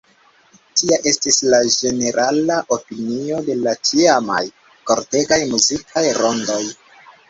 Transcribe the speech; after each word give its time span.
Tia 0.79 0.97
estis 1.11 1.37
la 1.55 1.59
ĝenerala 1.75 2.57
opinio 2.79 3.45
de 3.51 3.61
la 3.63 3.77
tiamaj 3.85 4.43
kortegaj 4.93 5.43
muzikaj 5.57 6.09
rondoj. 6.25 6.65